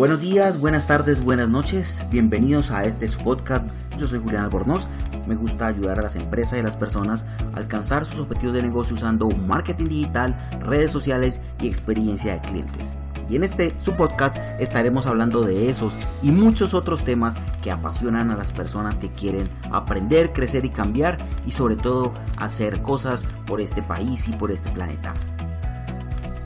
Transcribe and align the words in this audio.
Buenos 0.00 0.22
días, 0.22 0.58
buenas 0.58 0.86
tardes, 0.86 1.22
buenas 1.22 1.50
noches. 1.50 2.02
Bienvenidos 2.10 2.70
a 2.70 2.86
este 2.86 3.06
podcast. 3.22 3.68
Yo 3.98 4.06
soy 4.06 4.18
Julián 4.18 4.44
Albornoz. 4.44 4.88
Me 5.26 5.34
gusta 5.34 5.66
ayudar 5.66 5.98
a 5.98 6.02
las 6.02 6.16
empresas 6.16 6.56
y 6.56 6.60
a 6.60 6.62
las 6.62 6.78
personas 6.78 7.26
a 7.54 7.58
alcanzar 7.58 8.06
sus 8.06 8.20
objetivos 8.20 8.54
de 8.54 8.62
negocio 8.62 8.96
usando 8.96 9.28
marketing 9.28 9.88
digital, 9.88 10.38
redes 10.60 10.90
sociales 10.90 11.42
y 11.60 11.68
experiencia 11.68 12.32
de 12.32 12.40
clientes. 12.40 12.94
Y 13.28 13.36
en 13.36 13.44
este 13.44 13.78
su 13.78 13.92
podcast 13.94 14.38
estaremos 14.58 15.04
hablando 15.04 15.44
de 15.44 15.68
esos 15.68 15.92
y 16.22 16.30
muchos 16.30 16.72
otros 16.72 17.04
temas 17.04 17.34
que 17.60 17.70
apasionan 17.70 18.30
a 18.30 18.36
las 18.36 18.52
personas 18.52 18.96
que 18.96 19.12
quieren 19.12 19.50
aprender, 19.70 20.32
crecer 20.32 20.64
y 20.64 20.70
cambiar 20.70 21.18
y 21.44 21.52
sobre 21.52 21.76
todo 21.76 22.14
hacer 22.38 22.80
cosas 22.80 23.26
por 23.46 23.60
este 23.60 23.82
país 23.82 24.28
y 24.28 24.32
por 24.32 24.50
este 24.50 24.70
planeta 24.70 25.12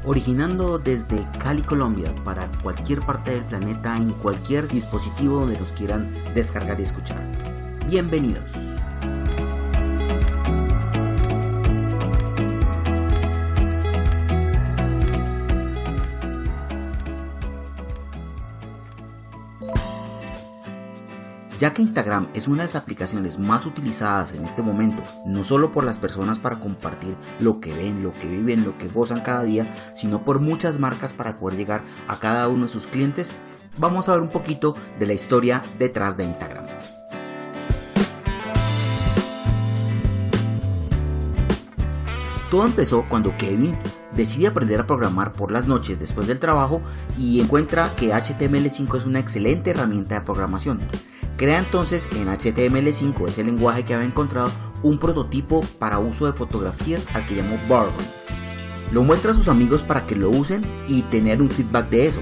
originando 0.05 0.79
desde 0.79 1.27
Cali, 1.39 1.63
Colombia, 1.63 2.15
para 2.25 2.51
cualquier 2.63 3.01
parte 3.01 3.33
del 3.33 3.45
planeta 3.45 3.97
en 3.97 4.13
cualquier 4.13 4.69
dispositivo 4.69 5.41
donde 5.41 5.59
los 5.59 5.73
quieran 5.73 6.13
descargar 6.35 6.79
y 6.81 6.85
escuchar. 6.85 7.23
Bienvenidos. 7.89 8.74
Ya 21.65 21.73
que 21.73 21.81
Instagram 21.81 22.29
es 22.35 22.47
una 22.47 22.59
de 22.59 22.67
las 22.67 22.77
aplicaciones 22.77 23.39
más 23.39 23.65
utilizadas 23.65 24.35
en 24.35 24.45
este 24.45 24.61
momento, 24.61 25.03
no 25.25 25.45
solo 25.45 25.73
por 25.73 25.83
las 25.83 25.99
personas 25.99 26.39
para 26.39 26.61
compartir 26.61 27.17
lo 27.41 27.59
que 27.59 27.73
ven, 27.73 28.03
lo 28.03 28.13
que 28.13 28.29
viven, 28.29 28.67
lo 28.67 28.77
que 28.77 28.87
gozan 28.87 29.23
cada 29.23 29.45
día, 29.45 29.75
sino 29.95 30.27
por 30.27 30.41
muchas 30.41 30.79
marcas 30.79 31.15
para 31.15 31.39
poder 31.39 31.57
llegar 31.57 31.81
a 32.07 32.19
cada 32.19 32.49
uno 32.49 32.67
de 32.67 32.69
sus 32.71 32.87
clientes, 32.87 33.33
vamos 33.79 34.11
a 34.11 34.13
ver 34.13 34.21
un 34.21 34.29
poquito 34.29 34.75
de 34.99 35.07
la 35.07 35.15
historia 35.15 35.63
detrás 35.79 36.19
de 36.19 36.25
Instagram. 36.25 36.67
Todo 42.51 42.67
empezó 42.67 43.07
cuando 43.09 43.35
Kevin 43.39 43.75
decide 44.15 44.49
aprender 44.49 44.81
a 44.81 44.87
programar 44.87 45.33
por 45.33 45.51
las 45.51 45.67
noches 45.67 45.99
después 45.99 46.27
del 46.27 46.41
trabajo 46.41 46.83
y 47.19 47.41
encuentra 47.41 47.97
que 47.97 48.13
HTML5 48.13 48.99
es 48.99 49.07
una 49.07 49.19
excelente 49.19 49.71
herramienta 49.71 50.17
de 50.17 50.21
programación. 50.21 50.81
Crea 51.37 51.59
entonces 51.59 52.09
en 52.13 52.29
HTML5, 52.29 53.29
ese 53.29 53.43
lenguaje 53.43 53.85
que 53.85 53.95
había 53.95 54.07
encontrado, 54.07 54.53
un 54.83 54.99
prototipo 54.99 55.63
para 55.79 55.99
uso 55.99 56.27
de 56.27 56.33
fotografías 56.33 57.07
al 57.13 57.27
que 57.27 57.35
llamó 57.35 57.59
Bourbon. 57.69 58.05
Lo 58.93 59.03
muestra 59.03 59.33
a 59.33 59.35
sus 59.35 59.49
amigos 59.49 59.83
para 59.83 60.07
que 60.07 60.15
lo 60.15 60.31
usen 60.31 60.65
y 60.87 61.03
tener 61.03 61.43
un 61.43 61.51
feedback 61.51 61.89
de 61.89 62.07
eso, 62.07 62.21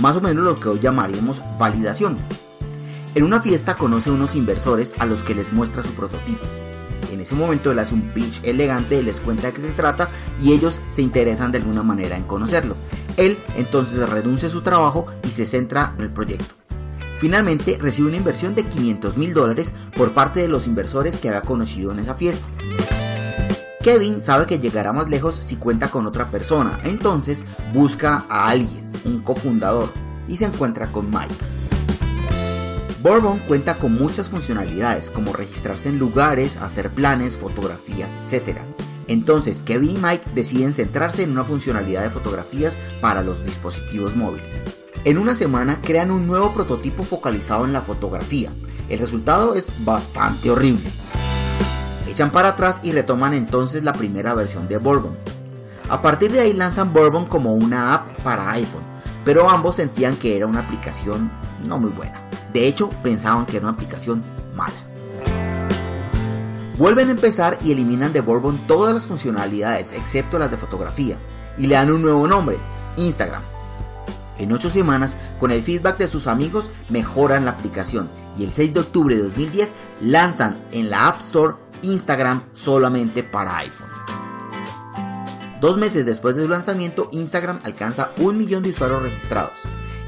más 0.00 0.16
o 0.16 0.20
menos 0.20 0.44
lo 0.44 0.54
que 0.54 0.68
hoy 0.68 0.78
llamaríamos 0.78 1.42
validación. 1.58 2.18
En 3.14 3.24
una 3.24 3.42
fiesta 3.42 3.76
conoce 3.76 4.10
a 4.10 4.12
unos 4.12 4.36
inversores 4.36 4.94
a 4.98 5.06
los 5.06 5.24
que 5.24 5.34
les 5.34 5.52
muestra 5.52 5.82
su 5.82 5.90
prototipo. 5.90 6.46
En 7.10 7.20
ese 7.20 7.34
momento 7.34 7.72
él 7.72 7.78
hace 7.78 7.94
un 7.94 8.12
pitch 8.14 8.42
elegante, 8.44 9.02
les 9.02 9.20
cuenta 9.20 9.48
de 9.48 9.52
qué 9.52 9.60
se 9.60 9.72
trata 9.72 10.08
y 10.42 10.52
ellos 10.52 10.80
se 10.90 11.02
interesan 11.02 11.50
de 11.50 11.58
alguna 11.58 11.82
manera 11.82 12.16
en 12.16 12.24
conocerlo. 12.24 12.76
Él 13.16 13.38
entonces 13.56 14.08
renuncia 14.08 14.48
a 14.48 14.52
su 14.52 14.62
trabajo 14.62 15.06
y 15.24 15.32
se 15.32 15.46
centra 15.46 15.94
en 15.98 16.04
el 16.04 16.10
proyecto. 16.10 16.61
Finalmente 17.22 17.78
recibe 17.80 18.08
una 18.08 18.16
inversión 18.16 18.56
de 18.56 18.64
500 18.64 19.16
mil 19.16 19.32
dólares 19.32 19.76
por 19.96 20.12
parte 20.12 20.40
de 20.40 20.48
los 20.48 20.66
inversores 20.66 21.16
que 21.16 21.28
había 21.28 21.42
conocido 21.42 21.92
en 21.92 22.00
esa 22.00 22.16
fiesta. 22.16 22.48
Kevin 23.80 24.20
sabe 24.20 24.46
que 24.46 24.58
llegará 24.58 24.92
más 24.92 25.08
lejos 25.08 25.36
si 25.36 25.54
cuenta 25.54 25.88
con 25.88 26.08
otra 26.08 26.32
persona, 26.32 26.80
entonces 26.82 27.44
busca 27.72 28.26
a 28.28 28.48
alguien, 28.48 28.90
un 29.04 29.20
cofundador, 29.20 29.92
y 30.26 30.36
se 30.36 30.46
encuentra 30.46 30.88
con 30.88 31.10
Mike. 31.10 31.36
Bourbon 33.04 33.38
cuenta 33.46 33.76
con 33.76 33.94
muchas 33.94 34.28
funcionalidades 34.28 35.08
como 35.08 35.32
registrarse 35.32 35.90
en 35.90 36.00
lugares, 36.00 36.56
hacer 36.56 36.90
planes, 36.90 37.36
fotografías, 37.36 38.16
etc. 38.24 38.58
Entonces 39.06 39.62
Kevin 39.62 39.90
y 39.90 39.98
Mike 40.00 40.24
deciden 40.34 40.74
centrarse 40.74 41.22
en 41.22 41.30
una 41.30 41.44
funcionalidad 41.44 42.02
de 42.02 42.10
fotografías 42.10 42.76
para 43.00 43.22
los 43.22 43.44
dispositivos 43.44 44.16
móviles. 44.16 44.64
En 45.04 45.18
una 45.18 45.34
semana 45.34 45.80
crean 45.82 46.12
un 46.12 46.28
nuevo 46.28 46.52
prototipo 46.52 47.02
focalizado 47.02 47.64
en 47.64 47.72
la 47.72 47.82
fotografía. 47.82 48.52
El 48.88 49.00
resultado 49.00 49.56
es 49.56 49.72
bastante 49.84 50.48
horrible. 50.48 50.88
Echan 52.08 52.30
para 52.30 52.50
atrás 52.50 52.80
y 52.84 52.92
retoman 52.92 53.34
entonces 53.34 53.82
la 53.82 53.94
primera 53.94 54.34
versión 54.34 54.68
de 54.68 54.76
Bourbon. 54.78 55.16
A 55.88 56.02
partir 56.02 56.30
de 56.30 56.40
ahí 56.40 56.52
lanzan 56.52 56.92
Bourbon 56.92 57.26
como 57.26 57.52
una 57.54 57.94
app 57.94 58.22
para 58.22 58.52
iPhone, 58.52 58.84
pero 59.24 59.50
ambos 59.50 59.76
sentían 59.76 60.14
que 60.14 60.36
era 60.36 60.46
una 60.46 60.60
aplicación 60.60 61.32
no 61.66 61.78
muy 61.78 61.90
buena. 61.90 62.22
De 62.52 62.68
hecho, 62.68 62.88
pensaban 63.02 63.46
que 63.46 63.56
era 63.56 63.66
una 63.66 63.74
aplicación 63.74 64.22
mala. 64.54 64.74
Vuelven 66.78 67.08
a 67.08 67.12
empezar 67.12 67.58
y 67.64 67.72
eliminan 67.72 68.12
de 68.12 68.20
Bourbon 68.20 68.56
todas 68.68 68.94
las 68.94 69.06
funcionalidades 69.06 69.92
excepto 69.94 70.38
las 70.38 70.50
de 70.50 70.58
fotografía 70.58 71.16
y 71.58 71.66
le 71.66 71.74
dan 71.74 71.90
un 71.90 72.02
nuevo 72.02 72.28
nombre, 72.28 72.58
Instagram. 72.96 73.51
En 74.38 74.52
8 74.52 74.70
semanas, 74.70 75.16
con 75.38 75.50
el 75.50 75.62
feedback 75.62 75.98
de 75.98 76.08
sus 76.08 76.26
amigos, 76.26 76.70
mejoran 76.88 77.44
la 77.44 77.52
aplicación 77.52 78.08
y 78.38 78.44
el 78.44 78.52
6 78.52 78.74
de 78.74 78.80
octubre 78.80 79.16
de 79.16 79.22
2010 79.24 79.74
lanzan 80.00 80.56
en 80.72 80.90
la 80.90 81.08
App 81.08 81.20
Store 81.20 81.54
Instagram 81.82 82.42
solamente 82.54 83.22
para 83.22 83.58
iPhone. 83.58 83.90
Dos 85.60 85.76
meses 85.76 86.06
después 86.06 86.34
de 86.34 86.42
su 86.42 86.48
lanzamiento, 86.48 87.08
Instagram 87.12 87.60
alcanza 87.62 88.10
un 88.16 88.38
millón 88.38 88.62
de 88.62 88.70
usuarios 88.70 89.02
registrados. 89.02 89.52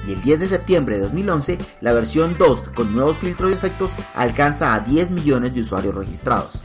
Y 0.07 0.13
el 0.13 0.21
10 0.21 0.41
de 0.41 0.49
septiembre 0.49 0.97
de 0.97 1.03
2011, 1.03 1.59
la 1.81 1.93
versión 1.93 2.37
2 2.39 2.71
con 2.75 2.95
nuevos 2.95 3.19
filtros 3.19 3.51
y 3.51 3.55
efectos 3.55 3.93
alcanza 4.15 4.75
a 4.75 4.81
10 4.81 5.13
millones 5.13 5.55
de 5.55 5.61
usuarios 5.61 5.95
registrados. 5.95 6.63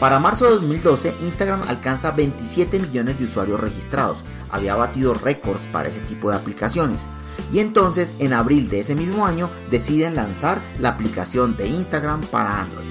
Para 0.00 0.18
marzo 0.18 0.46
de 0.46 0.52
2012, 0.52 1.14
Instagram 1.20 1.62
alcanza 1.68 2.12
27 2.12 2.78
millones 2.78 3.18
de 3.18 3.24
usuarios 3.26 3.60
registrados. 3.60 4.24
Había 4.48 4.74
batido 4.74 5.12
récords 5.12 5.60
para 5.70 5.90
ese 5.90 6.00
tipo 6.00 6.30
de 6.30 6.36
aplicaciones. 6.36 7.06
Y 7.52 7.58
entonces, 7.58 8.14
en 8.18 8.32
abril 8.32 8.70
de 8.70 8.80
ese 8.80 8.94
mismo 8.94 9.26
año, 9.26 9.50
deciden 9.70 10.14
lanzar 10.14 10.62
la 10.78 10.88
aplicación 10.88 11.54
de 11.58 11.68
Instagram 11.68 12.22
para 12.22 12.62
Android. 12.62 12.86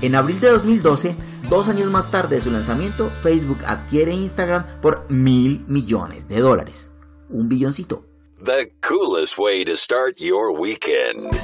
En 0.00 0.14
abril 0.14 0.38
de 0.38 0.48
2012, 0.48 1.16
dos 1.48 1.68
años 1.68 1.90
más 1.90 2.12
tarde 2.12 2.36
de 2.36 2.42
su 2.42 2.52
lanzamiento, 2.52 3.10
Facebook 3.20 3.58
adquiere 3.66 4.12
Instagram 4.12 4.64
por 4.80 5.10
mil 5.10 5.64
millones 5.66 6.28
de 6.28 6.38
dólares. 6.38 6.92
Un 7.28 7.48
billoncito. 7.48 8.04
The 8.44 8.72
coolest 8.80 9.36
way 9.38 9.64
to 9.64 9.76
start 9.76 10.18
your 10.18 10.56
weekend. 10.56 11.34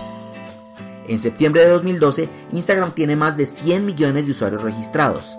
En 1.08 1.20
septiembre 1.20 1.62
de 1.62 1.70
2012, 1.70 2.28
Instagram 2.52 2.92
tiene 2.92 3.14
más 3.14 3.36
de 3.36 3.46
100 3.46 3.86
millones 3.86 4.24
de 4.24 4.32
usuarios 4.32 4.62
registrados. 4.62 5.38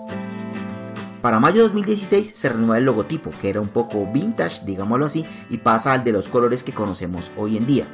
Para 1.20 1.40
mayo 1.40 1.56
de 1.56 1.62
2016 1.64 2.32
se 2.34 2.48
renueva 2.48 2.78
el 2.78 2.84
logotipo, 2.84 3.30
que 3.40 3.50
era 3.50 3.60
un 3.60 3.68
poco 3.68 4.06
vintage, 4.10 4.64
digámoslo 4.64 5.06
así, 5.06 5.26
y 5.50 5.58
pasa 5.58 5.92
al 5.92 6.04
de 6.04 6.12
los 6.12 6.28
colores 6.28 6.62
que 6.62 6.72
conocemos 6.72 7.30
hoy 7.36 7.56
en 7.56 7.66
día. 7.66 7.86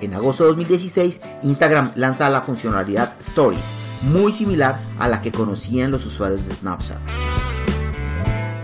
En 0.00 0.14
agosto 0.14 0.44
de 0.44 0.48
2016, 0.48 1.20
Instagram 1.42 1.92
lanza 1.94 2.28
la 2.28 2.42
funcionalidad 2.42 3.14
Stories, 3.20 3.74
muy 4.02 4.32
similar 4.32 4.78
a 4.98 5.08
la 5.08 5.22
que 5.22 5.32
conocían 5.32 5.90
los 5.90 6.04
usuarios 6.06 6.48
de 6.48 6.54
Snapchat. 6.54 6.98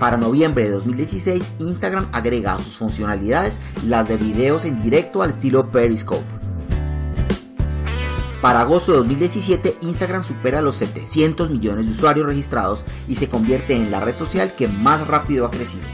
Para 0.01 0.17
noviembre 0.17 0.65
de 0.65 0.71
2016, 0.71 1.53
Instagram 1.61 2.09
agrega 2.13 2.55
a 2.55 2.59
sus 2.59 2.77
funcionalidades 2.77 3.61
las 3.87 4.09
de 4.09 4.17
videos 4.17 4.65
en 4.65 4.83
directo 4.83 5.23
al 5.23 5.31
estilo 5.31 5.71
Periscope. 5.71 6.50
Para 8.41 8.61
agosto 8.61 8.93
de 8.93 8.99
2017, 8.99 9.79
Instagram 9.83 10.25
supera 10.25 10.63
los 10.63 10.77
700 10.77 11.51
millones 11.51 11.87
de 11.87 11.93
usuarios 11.93 12.25
registrados 12.25 12.87
y 13.07 13.17
se 13.17 13.29
convierte 13.29 13.77
en 13.77 13.91
la 13.91 14.01
red 14.01 14.17
social 14.17 14.55
que 14.55 14.67
más 14.67 15.07
rápido 15.07 15.45
ha 15.45 15.51
crecido. 15.51 15.85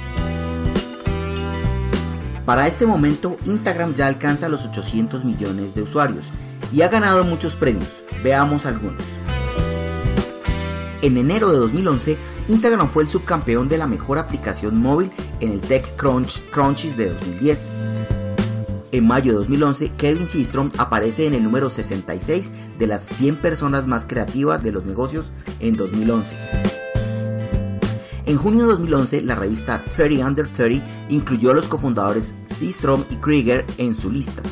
Para 2.45 2.69
este 2.69 2.87
momento, 2.87 3.37
Instagram 3.45 3.95
ya 3.95 4.07
alcanza 4.07 4.49
los 4.49 4.65
800 4.65 5.25
millones 5.25 5.75
de 5.75 5.83
usuarios 5.83 6.31
y 6.73 6.83
ha 6.83 6.89
ganado 6.89 7.25
muchos 7.25 7.57
premios. 7.57 7.91
Veamos 8.23 8.65
algunos. 8.65 9.03
En 11.03 11.17
enero 11.17 11.51
de 11.51 11.59
2011, 11.59 12.17
Instagram 12.47 12.91
fue 12.91 13.03
el 13.03 13.09
subcampeón 13.09 13.69
de 13.69 13.79
la 13.79 13.89
mejor 13.89 14.19
aplicación 14.19 14.81
móvil 14.81 15.11
en 15.41 15.51
el 15.51 15.61
TechCrunch 15.61 16.49
Crunchies 16.51 16.97
de 16.97 17.11
2010. 17.11 17.73
En 18.93 19.07
mayo 19.07 19.33
de 19.33 19.39
2011, 19.39 19.93
Kevin 19.97 20.29
Systrom 20.29 20.71
aparece 20.79 21.27
en 21.27 21.35
el 21.35 21.43
número 21.43 21.71
66 21.71 22.51
de 22.79 22.87
las 22.87 23.05
100 23.05 23.37
personas 23.37 23.87
más 23.87 24.05
creativas 24.05 24.63
de 24.63 24.73
los 24.73 24.85
negocios 24.85 25.33
en 25.61 25.77
2011. 25.77 26.37
En 28.27 28.37
junio 28.37 28.63
de 28.63 28.73
2011, 28.73 29.23
la 29.23 29.35
revista 29.35 29.85
30 29.97 30.27
Under 30.27 30.49
30 30.49 30.85
incluyó 31.09 31.51
a 31.51 31.55
los 31.55 31.69
cofundadores 31.69 32.35
Systrom 32.47 33.05
y 33.11 33.17
Krieger 33.17 33.65
en 33.79 33.95
su 33.95 34.11
lista. 34.11 34.43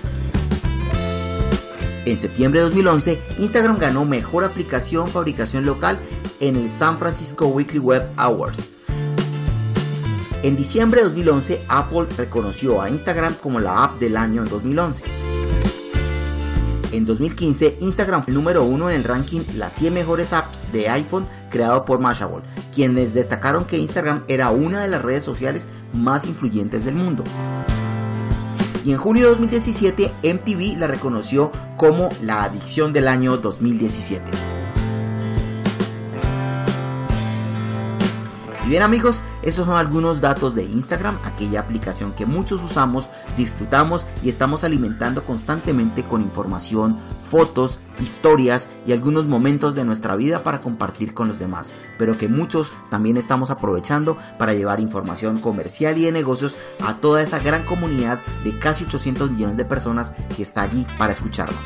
En 2.04 2.19
septiembre 2.19 2.60
de 2.60 2.66
2011, 2.66 3.20
Instagram 3.38 3.78
ganó 3.78 4.04
Mejor 4.04 4.44
Aplicación 4.44 5.08
Fabricación 5.08 5.64
Local 5.64 5.98
en 6.40 6.56
el 6.56 6.69
San 6.69 6.98
Francisco 6.98 7.46
Weekly 7.46 7.78
Web 7.78 8.08
Awards 8.16 8.72
En 10.44 10.56
diciembre 10.56 11.00
de 11.00 11.06
2011, 11.06 11.62
Apple 11.69 12.06
reconoció 12.19 12.82
a 12.82 12.91
Instagram 12.91 13.37
como 13.37 13.61
la 13.61 13.82
app 13.82 13.99
del 13.99 14.14
año 14.14 14.43
en 14.43 14.49
2011. 14.50 15.02
En 16.93 17.06
2015, 17.06 17.79
Instagram 17.81 18.23
fue 18.23 18.32
el 18.32 18.35
número 18.35 18.62
uno 18.62 18.91
en 18.91 18.96
el 18.96 19.05
ranking 19.05 19.41
Las 19.55 19.73
100 19.73 19.94
mejores 19.94 20.35
apps 20.35 20.70
de 20.70 20.91
iPhone 20.91 21.25
creado 21.49 21.87
por 21.87 21.99
Mashable, 21.99 22.44
quienes 22.75 23.14
destacaron 23.14 23.64
que 23.64 23.79
Instagram 23.79 24.25
era 24.29 24.50
una 24.50 24.82
de 24.82 24.88
las 24.88 25.00
redes 25.00 25.25
sociales 25.25 25.67
más 25.94 26.26
influyentes 26.26 26.85
del 26.85 26.96
mundo. 26.96 27.25
Y 28.85 28.93
en 28.93 28.99
junio 28.99 29.23
de 29.23 29.31
2017, 29.31 30.11
MTV 30.25 30.79
la 30.79 30.88
reconoció 30.88 31.52
como 31.79 32.11
la 32.20 32.43
adicción 32.43 32.93
del 32.93 33.08
año 33.08 33.38
2017. 33.38 34.31
Y 38.64 38.70
bien 38.70 38.82
amigos, 38.82 39.20
estos 39.43 39.66
son 39.66 39.76
algunos 39.76 40.22
datos 40.22 40.55
de 40.55 40.64
Instagram, 40.64 41.19
aquella 41.22 41.61
aplicación 41.61 42.14
que 42.14 42.25
muchos 42.25 42.64
usamos, 42.64 43.11
disfrutamos 43.37 44.06
y 44.22 44.31
estamos 44.31 44.64
alimentando 44.64 45.25
constantemente 45.25 46.02
con 46.02 46.22
información, 46.22 46.96
fotos, 47.31 47.78
historias 48.00 48.70
y 48.87 48.93
algunos 48.93 49.26
momentos 49.26 49.75
de 49.75 49.84
nuestra 49.84 50.16
vida 50.16 50.43
para 50.43 50.62
compartir 50.62 51.12
con 51.12 51.28
los 51.28 51.38
demás, 51.38 51.75
pero 51.99 52.16
que 52.16 52.28
muchos 52.28 52.72
también 52.88 53.19
estamos 53.19 53.50
aprovechando 53.50 54.16
para 54.38 54.55
llevar 54.55 54.81
información 54.81 55.38
comercial 55.40 55.99
y 55.99 56.05
de 56.06 56.12
negocios 56.12 56.56
a 56.82 56.94
toda 56.94 57.20
esa 57.20 57.40
gran 57.40 57.64
comunidad 57.64 58.20
de 58.44 58.58
casi 58.58 58.84
800 58.84 59.31
millones 59.31 59.58
de 59.58 59.67
personas 59.67 60.14
que 60.34 60.43
está 60.43 60.62
allí 60.62 60.87
para 60.96 61.12
escucharnos. 61.12 61.60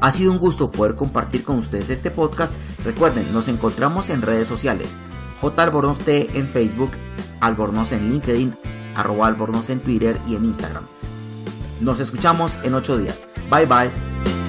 Ha 0.00 0.12
sido 0.12 0.32
un 0.32 0.38
gusto 0.38 0.70
poder 0.70 0.96
compartir 0.96 1.44
con 1.44 1.58
ustedes 1.58 1.90
este 1.90 2.10
podcast. 2.10 2.54
Recuerden, 2.84 3.32
nos 3.32 3.48
encontramos 3.48 4.08
en 4.08 4.22
redes 4.22 4.48
sociales. 4.48 4.96
J. 5.40 5.62
Albornoz 5.62 5.98
T 5.98 6.30
en 6.38 6.48
Facebook, 6.48 6.90
Albornoz 7.40 7.92
en 7.92 8.10
LinkedIn, 8.10 8.56
arroba 8.94 9.26
Albornoz 9.26 9.70
en 9.70 9.80
Twitter 9.80 10.18
y 10.26 10.36
en 10.36 10.44
Instagram. 10.44 10.86
Nos 11.80 12.00
escuchamos 12.00 12.58
en 12.62 12.74
8 12.74 12.98
días. 12.98 13.28
Bye 13.50 13.66
bye. 13.66 14.39